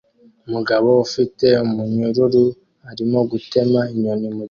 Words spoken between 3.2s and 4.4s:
gutema inyoni mu giti